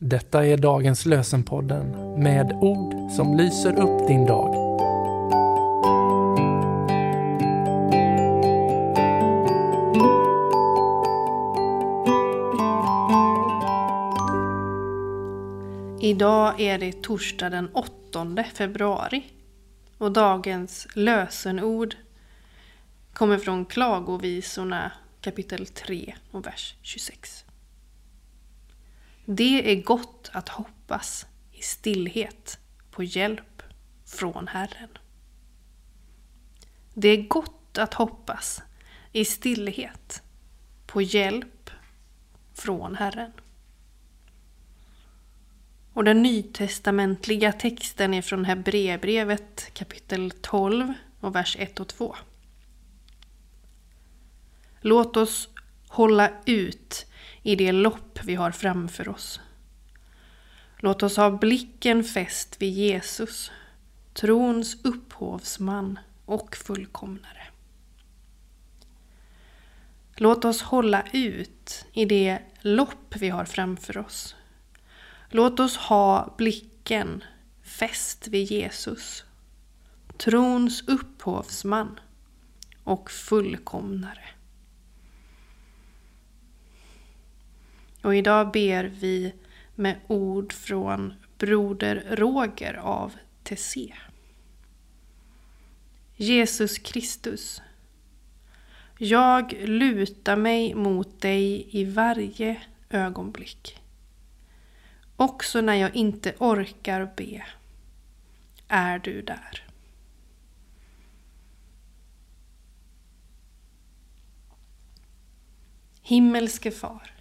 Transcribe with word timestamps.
Detta 0.00 0.46
är 0.46 0.56
dagens 0.56 1.06
lösenpodden 1.06 1.90
med 2.22 2.52
ord 2.52 3.10
som 3.10 3.36
lyser 3.36 3.80
upp 3.80 4.08
din 4.08 4.26
dag. 4.26 4.54
Idag 16.00 16.60
är 16.60 16.78
det 16.78 17.02
torsdag 17.02 17.50
den 17.50 17.68
8 17.74 18.44
februari 18.54 19.24
och 19.98 20.12
dagens 20.12 20.86
lösenord 20.94 21.94
kommer 23.12 23.38
från 23.38 23.64
Klagovisorna 23.64 24.92
kapitel 25.20 25.66
3 25.66 26.14
och 26.30 26.46
vers 26.46 26.74
26. 26.82 27.44
Det 29.30 29.72
är 29.72 29.82
gott 29.82 30.30
att 30.32 30.48
hoppas 30.48 31.26
i 31.52 31.62
stillhet 31.62 32.58
på 32.90 33.02
hjälp 33.02 33.62
från 34.04 34.48
Herren. 34.48 34.88
Det 36.94 37.08
är 37.08 37.28
gott 37.28 37.78
att 37.78 37.94
hoppas 37.94 38.62
i 39.12 39.24
stillhet 39.24 40.22
på 40.86 41.02
hjälp 41.02 41.70
från 42.54 42.94
Herren. 42.94 43.32
Och 45.92 46.04
den 46.04 46.22
nytestamentliga 46.22 47.52
texten 47.52 48.14
är 48.14 48.22
från 48.22 48.44
Hebreerbrevet 48.44 49.70
kapitel 49.74 50.30
12 50.30 50.92
och 51.20 51.34
vers 51.34 51.56
1 51.58 51.80
och 51.80 51.88
2. 51.88 52.16
Låt 54.80 55.16
oss 55.16 55.48
hålla 55.88 56.30
ut 56.44 57.07
i 57.42 57.56
det 57.56 57.72
lopp 57.72 58.18
vi 58.24 58.34
har 58.34 58.50
framför 58.50 59.08
oss. 59.08 59.40
Låt 60.78 61.02
oss 61.02 61.16
ha 61.16 61.30
blicken 61.30 62.04
fäst 62.04 62.62
vid 62.62 62.72
Jesus, 62.72 63.50
trons 64.12 64.84
upphovsman 64.84 65.98
och 66.24 66.56
fullkomnare. 66.56 67.46
Låt 70.16 70.44
oss 70.44 70.62
hålla 70.62 71.04
ut 71.12 71.86
i 71.92 72.04
det 72.04 72.38
lopp 72.60 73.16
vi 73.16 73.28
har 73.28 73.44
framför 73.44 73.98
oss. 73.98 74.36
Låt 75.28 75.60
oss 75.60 75.76
ha 75.76 76.34
blicken 76.38 77.24
fäst 77.62 78.28
vid 78.28 78.44
Jesus, 78.44 79.24
trons 80.16 80.88
upphovsman 80.88 82.00
och 82.84 83.10
fullkomnare. 83.10 84.37
Och 88.08 88.16
idag 88.16 88.50
ber 88.52 88.84
vi 88.84 89.32
med 89.74 90.00
ord 90.06 90.52
från 90.52 91.14
Broder 91.38 92.04
Roger 92.10 92.74
av 92.74 93.12
Tessé. 93.42 93.94
Jesus 96.16 96.78
Kristus. 96.78 97.62
Jag 98.98 99.52
lutar 99.52 100.36
mig 100.36 100.74
mot 100.74 101.20
dig 101.20 101.68
i 101.70 101.84
varje 101.84 102.62
ögonblick. 102.90 103.82
Också 105.16 105.60
när 105.60 105.74
jag 105.74 105.96
inte 105.96 106.34
orkar 106.38 107.12
be 107.16 107.44
är 108.68 108.98
du 108.98 109.22
där. 109.22 109.64
Himmelske 116.02 116.70
Far. 116.70 117.17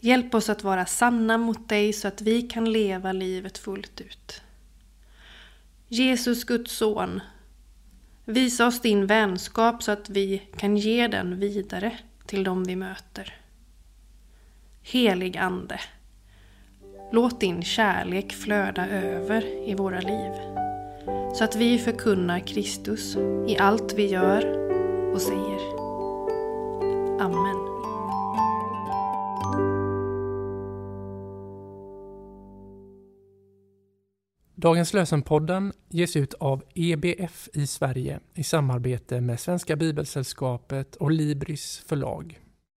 Hjälp 0.00 0.34
oss 0.34 0.48
att 0.48 0.64
vara 0.64 0.86
sanna 0.86 1.38
mot 1.38 1.68
dig 1.68 1.92
så 1.92 2.08
att 2.08 2.22
vi 2.22 2.42
kan 2.42 2.72
leva 2.72 3.12
livet 3.12 3.58
fullt 3.58 4.00
ut. 4.00 4.42
Jesus, 5.88 6.44
Guds 6.44 6.72
son, 6.76 7.20
visa 8.24 8.66
oss 8.66 8.80
din 8.80 9.06
vänskap 9.06 9.82
så 9.82 9.92
att 9.92 10.10
vi 10.10 10.42
kan 10.56 10.76
ge 10.76 11.06
den 11.06 11.40
vidare 11.40 11.98
till 12.26 12.44
dem 12.44 12.64
vi 12.64 12.76
möter. 12.76 13.36
Helig 14.82 15.36
Ande, 15.36 15.80
låt 17.12 17.40
din 17.40 17.62
kärlek 17.62 18.32
flöda 18.32 18.88
över 18.88 19.68
i 19.68 19.74
våra 19.74 20.00
liv 20.00 20.32
så 21.34 21.44
att 21.44 21.56
vi 21.56 21.78
förkunnar 21.78 22.38
Kristus 22.38 23.16
i 23.46 23.58
allt 23.58 23.94
vi 23.96 24.06
gör 24.06 24.44
och 25.12 25.22
säger. 25.22 25.60
Amen. 27.20 27.67
Dagens 34.60 34.92
lösenpodden 34.94 35.72
ges 35.88 36.16
ut 36.16 36.34
av 36.34 36.62
EBF 36.74 37.48
i 37.52 37.66
Sverige 37.66 38.20
i 38.34 38.44
samarbete 38.44 39.20
med 39.20 39.40
Svenska 39.40 39.76
Bibelsällskapet 39.76 40.96
och 40.96 41.10
Libris 41.10 41.82
förlag. 41.86 42.40